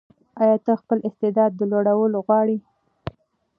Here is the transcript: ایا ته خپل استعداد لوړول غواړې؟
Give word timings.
ایا 0.41 0.57
ته 0.65 0.71
خپل 0.81 0.97
استعداد 1.07 1.51
لوړول 1.71 2.13
غواړې؟ 2.25 2.57